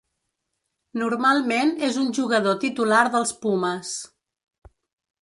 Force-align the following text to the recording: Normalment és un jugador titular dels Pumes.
Normalment 1.01 1.75
és 1.89 2.01
un 2.05 2.09
jugador 2.21 2.59
titular 2.65 3.05
dels 3.19 3.39
Pumes. 3.47 3.97